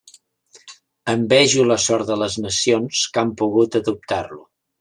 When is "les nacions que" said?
2.23-3.25